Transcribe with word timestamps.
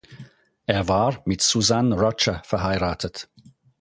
Er 0.65 0.87
war 0.87 1.21
mit 1.25 1.43
Suzanne 1.43 1.93
Roger 1.93 2.41
verheiratet. 2.43 3.29